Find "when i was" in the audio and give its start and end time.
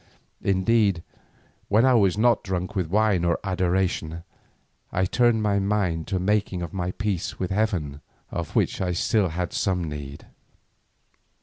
1.67-2.17